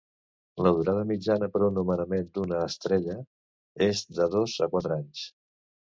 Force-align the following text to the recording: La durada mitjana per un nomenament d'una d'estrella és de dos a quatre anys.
La 0.67 0.71
durada 0.77 1.03
mitjana 1.09 1.49
per 1.57 1.61
un 1.67 1.77
nomenament 1.79 2.31
d'una 2.37 2.63
d'estrella 2.63 3.19
és 3.89 4.05
de 4.21 4.29
dos 4.37 4.57
a 4.67 4.73
quatre 4.73 4.99
anys. 5.01 5.29